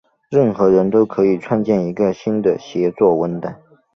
[0.31, 3.53] 任何人都可以创建一个新的协作文档。